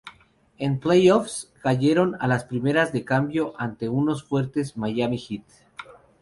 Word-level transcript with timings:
En 0.57 0.79
playoffs, 0.79 1.45
cayeron 1.61 2.17
a 2.19 2.27
las 2.27 2.45
primeras 2.45 2.91
de 2.91 3.05
cambio 3.05 3.53
ante 3.59 3.87
unos 3.87 4.23
fuertes 4.23 4.75
Miami 4.75 5.19
Heat. 5.19 5.43